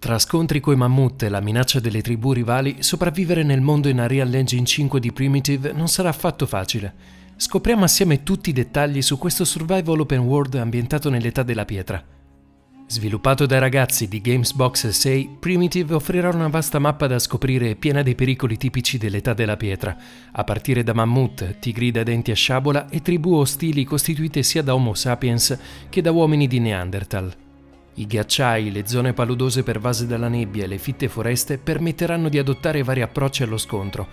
[0.00, 4.32] Tra scontri coi mammut e la minaccia delle tribù rivali, sopravvivere nel mondo in Unreal
[4.32, 6.94] Engine 5 di Primitive non sarà affatto facile.
[7.36, 12.02] Scopriamo assieme tutti i dettagli su questo survival open world ambientato nell'età della pietra.
[12.86, 18.14] Sviluppato dai ragazzi di Gamesbox 6, Primitive offrirà una vasta mappa da scoprire piena dei
[18.14, 19.94] pericoli tipici dell'età della pietra,
[20.32, 24.74] a partire da mammut, tigri da denti a sciabola e tribù ostili costituite sia da
[24.74, 25.58] Homo sapiens
[25.90, 27.48] che da uomini di Neanderthal.
[27.94, 32.82] I ghiacciai, le zone paludose pervase dalla nebbia e le fitte foreste permetteranno di adottare
[32.82, 34.06] vari approcci allo scontro.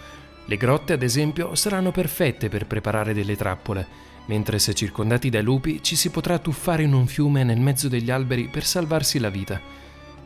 [0.46, 3.86] Le grotte, ad esempio, saranno perfette per preparare delle trappole,
[4.28, 8.10] mentre se circondati dai lupi ci si potrà tuffare in un fiume nel mezzo degli
[8.10, 9.60] alberi per salvarsi la vita.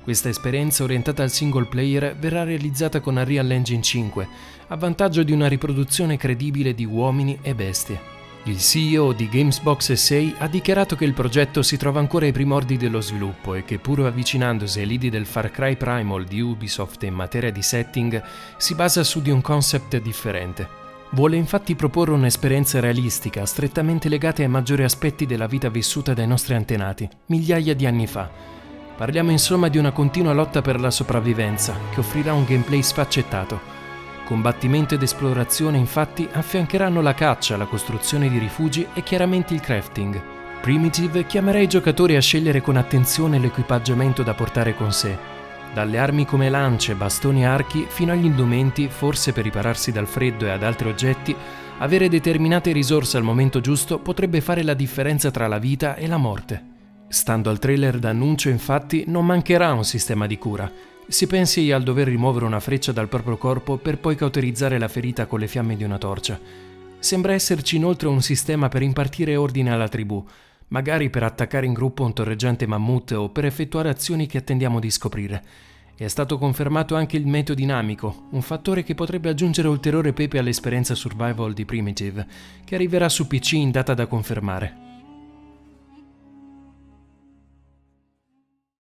[0.02, 4.28] Questa esperienza orientata al single player verrà realizzata con Unreal Engine 5,
[4.68, 8.11] a vantaggio di una riproduzione credibile di uomini e bestie.
[8.46, 12.76] Il CEO di Gamesbox 6 ha dichiarato che il progetto si trova ancora ai primordi
[12.76, 17.14] dello sviluppo e che pur avvicinandosi ai lidi del Far Cry Primal di Ubisoft in
[17.14, 18.20] materia di setting,
[18.58, 20.68] si basa su di un concept differente.
[21.12, 26.56] Vuole infatti proporre un'esperienza realistica, strettamente legata ai maggiori aspetti della vita vissuta dai nostri
[26.56, 28.28] antenati, migliaia di anni fa.
[28.98, 33.81] Parliamo insomma di una continua lotta per la sopravvivenza, che offrirà un gameplay sfaccettato,
[34.32, 40.22] Combattimento ed esplorazione infatti affiancheranno la caccia, la costruzione di rifugi e chiaramente il crafting.
[40.62, 45.18] Primitive chiamerà i giocatori a scegliere con attenzione l'equipaggiamento da portare con sé,
[45.74, 50.46] dalle armi come lance, bastoni e archi fino agli indumenti, forse per ripararsi dal freddo
[50.46, 51.36] e ad altri oggetti,
[51.80, 56.16] avere determinate risorse al momento giusto potrebbe fare la differenza tra la vita e la
[56.16, 56.64] morte.
[57.10, 60.72] Stando al trailer d'annuncio, infatti, non mancherà un sistema di cura,
[61.08, 65.26] si pensi al dover rimuovere una freccia dal proprio corpo per poi cauterizzare la ferita
[65.26, 66.40] con le fiamme di una torcia.
[67.00, 70.24] Sembra esserci inoltre un sistema per impartire ordine alla tribù,
[70.70, 74.90] magari per attaccare in gruppo un torreggiante mammut o per effettuare azioni che attendiamo di
[74.90, 75.44] scoprire.
[75.96, 80.96] È stato confermato anche il meteo dinamico, un fattore che potrebbe aggiungere ulteriore pepe all'esperienza
[80.96, 82.26] survival di Primitive,
[82.64, 84.91] che arriverà su PC in data da confermare.